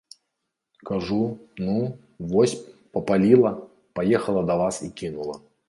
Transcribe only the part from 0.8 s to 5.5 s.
Кажу, ну, вось, папаліла, паехала да вас і кінула.